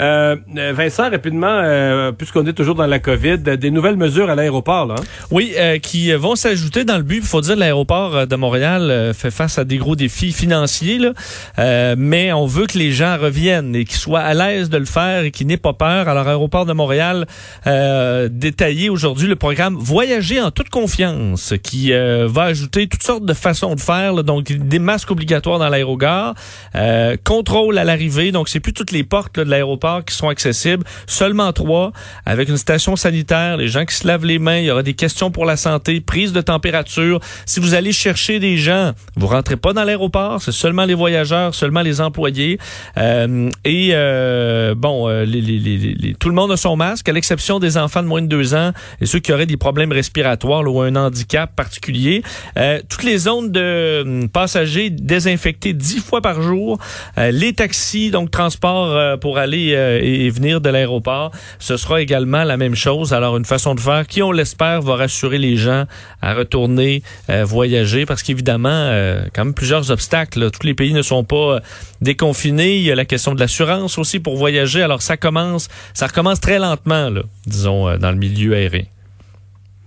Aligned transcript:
Euh, 0.00 0.36
Vincent, 0.74 1.10
rapidement, 1.10 2.12
puisqu'on 2.16 2.46
est 2.46 2.52
toujours 2.52 2.74
dans 2.74 2.86
la 2.86 2.98
COVID, 2.98 3.38
des 3.38 3.70
nouvelles 3.70 3.96
mesures 3.96 4.30
à 4.30 4.34
l'aéroport, 4.34 4.86
là. 4.86 4.94
Hein? 4.98 5.04
Oui, 5.30 5.54
qui 5.82 6.12
vont 6.12 6.36
s'ajouter 6.36 6.84
dans 6.84 6.96
le 6.96 7.02
but. 7.02 7.18
Il 7.18 7.26
faut 7.26 7.40
dire, 7.40 7.56
l'aéroport 7.56 8.26
de 8.26 8.36
Montréal 8.36 9.12
fait 9.14 9.30
face 9.30 9.58
à 9.58 9.64
des 9.64 9.76
gros 9.76 9.96
défis 9.96 10.32
financiers, 10.32 10.98
là, 10.98 11.94
mais 11.96 12.32
on 12.32 12.46
veut 12.46 12.66
que 12.66 12.78
les 12.78 12.92
gens 12.92 13.16
reviennent 13.18 13.74
et 13.74 13.84
qu'ils 13.84 13.98
soient 13.98 14.20
à 14.20 14.34
l'aise 14.34 14.70
de 14.70 14.78
le 14.78 14.84
faire 14.84 15.24
et 15.24 15.30
qu'ils 15.30 15.46
n'aient 15.46 15.56
pas 15.56 15.72
peur. 15.72 16.08
Alors, 16.08 16.28
aéroport 16.28 16.66
de 16.66 16.72
Montréal 16.72 17.26
détaillé 17.66 18.88
aujourd'hui 18.90 19.28
le 19.28 19.36
programme 19.36 19.76
Voyager 19.76 20.40
en 20.40 20.50
toute 20.50 20.70
confiance, 20.70 21.54
qui 21.62 21.92
va 21.92 22.42
ajouter 22.42 22.86
toutes 22.88 23.02
sortes 23.02 23.24
de 23.24 23.34
façons 23.34 23.74
de 23.74 23.80
faire, 23.80 24.24
donc 24.24 24.44
des 24.44 24.78
masques 24.78 25.10
obligatoires 25.10 25.58
dans 25.58 25.68
l'aérogare, 25.68 26.34
euh, 26.74 27.16
contrôle 27.22 27.78
à 27.78 27.84
l'arrivée, 27.84 28.32
donc 28.32 28.48
c'est 28.48 28.60
plus 28.60 28.72
toutes 28.72 28.92
les 28.92 29.04
portes 29.04 29.38
de 29.38 29.42
l'aéroport 29.42 29.81
qui 30.06 30.14
sont 30.14 30.28
accessibles, 30.28 30.84
seulement 31.06 31.52
trois, 31.52 31.92
avec 32.26 32.48
une 32.48 32.56
station 32.56 32.96
sanitaire, 32.96 33.56
les 33.56 33.68
gens 33.68 33.84
qui 33.84 33.94
se 33.94 34.06
lavent 34.06 34.24
les 34.24 34.38
mains, 34.38 34.58
il 34.58 34.66
y 34.66 34.70
aura 34.70 34.82
des 34.82 34.94
questions 34.94 35.30
pour 35.30 35.44
la 35.44 35.56
santé, 35.56 36.00
prise 36.00 36.32
de 36.32 36.40
température. 36.40 37.20
Si 37.46 37.60
vous 37.60 37.74
allez 37.74 37.92
chercher 37.92 38.38
des 38.38 38.56
gens, 38.56 38.92
vous 39.16 39.26
rentrez 39.26 39.56
pas 39.56 39.72
dans 39.72 39.84
l'aéroport, 39.84 40.40
c'est 40.40 40.52
seulement 40.52 40.84
les 40.84 40.94
voyageurs, 40.94 41.54
seulement 41.54 41.82
les 41.82 42.00
employés. 42.00 42.58
Euh, 42.96 43.50
et 43.64 43.90
euh, 43.92 44.74
bon, 44.74 45.08
euh, 45.08 45.24
les, 45.24 45.40
les, 45.40 45.58
les, 45.58 46.14
tout 46.14 46.28
le 46.28 46.34
monde 46.34 46.52
a 46.52 46.56
son 46.56 46.76
masque, 46.76 47.08
à 47.08 47.12
l'exception 47.12 47.58
des 47.58 47.76
enfants 47.76 48.02
de 48.02 48.08
moins 48.08 48.22
de 48.22 48.26
deux 48.26 48.54
ans 48.54 48.72
et 49.00 49.06
ceux 49.06 49.18
qui 49.18 49.32
auraient 49.32 49.46
des 49.46 49.56
problèmes 49.56 49.92
respiratoires 49.92 50.62
ou 50.66 50.80
un 50.80 50.96
handicap 50.96 51.54
particulier. 51.54 52.22
Euh, 52.56 52.80
toutes 52.88 53.04
les 53.04 53.18
zones 53.18 53.50
de 53.50 54.02
hum, 54.04 54.28
passagers 54.28 54.90
désinfectées 54.90 55.72
dix 55.72 56.00
fois 56.00 56.20
par 56.20 56.42
jour. 56.42 56.78
Euh, 57.18 57.30
les 57.30 57.52
taxis, 57.52 58.10
donc 58.10 58.30
transport 58.30 58.90
euh, 58.90 59.16
pour 59.16 59.38
aller 59.38 59.71
euh, 59.74 60.00
et 60.02 60.30
venir 60.30 60.60
de 60.60 60.68
l'aéroport, 60.68 61.30
ce 61.58 61.76
sera 61.76 62.00
également 62.00 62.44
la 62.44 62.56
même 62.56 62.74
chose. 62.74 63.12
Alors 63.12 63.36
une 63.36 63.44
façon 63.44 63.74
de 63.74 63.80
faire 63.80 64.06
qui, 64.06 64.22
on 64.22 64.32
l'espère, 64.32 64.82
va 64.82 64.96
rassurer 64.96 65.38
les 65.38 65.56
gens 65.56 65.84
à 66.20 66.34
retourner 66.34 67.02
voyager 67.28 68.06
parce 68.06 68.22
qu'évidemment, 68.22 68.90
quand 69.34 69.44
même 69.44 69.54
plusieurs 69.54 69.90
obstacles. 69.90 70.50
Tous 70.50 70.66
les 70.66 70.74
pays 70.74 70.92
ne 70.92 71.02
sont 71.02 71.24
pas 71.24 71.60
déconfinés. 72.00 72.76
Il 72.76 72.82
y 72.82 72.92
a 72.92 72.94
la 72.94 73.04
question 73.04 73.34
de 73.34 73.40
l'assurance 73.40 73.98
aussi 73.98 74.20
pour 74.20 74.36
voyager. 74.36 74.82
Alors 74.82 75.02
ça 75.02 75.16
commence, 75.16 75.68
ça 75.94 76.06
recommence 76.06 76.40
très 76.40 76.58
lentement, 76.58 77.10
là, 77.10 77.22
disons, 77.46 77.96
dans 77.98 78.10
le 78.10 78.18
milieu 78.18 78.54
aérien. 78.54 78.84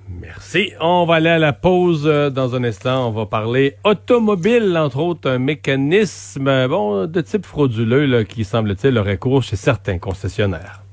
Merci. 0.08 0.72
On 0.80 1.06
va 1.06 1.16
aller 1.16 1.30
à 1.30 1.40
la 1.40 1.54
pause 1.54 2.04
euh, 2.06 2.30
dans 2.30 2.56
un 2.56 2.64
instant. 2.64 3.08
On 3.08 3.12
va 3.12 3.26
parler 3.26 3.76
automobile, 3.84 4.78
entre 4.78 5.00
autres, 5.00 5.30
un 5.30 5.40
mécanisme 5.40 6.68
bon 6.68 7.08
de 7.08 7.22
type 7.22 7.46
frauduleux 7.46 8.24
qui 8.24 8.46
semble-t-il 8.46 8.98
aurait 8.98 9.18
cours 9.18 9.44
chez 9.44 9.56
certains 9.56 9.98
concessionnaires. 9.98 10.85